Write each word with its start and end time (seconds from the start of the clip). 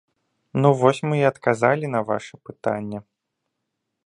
Ну 0.61 0.71
вось 0.79 1.01
мы 1.11 1.15
і 1.19 1.27
адказалі 1.31 1.93
на 1.97 2.01
ваша 2.09 2.43
пытанне! 2.49 2.99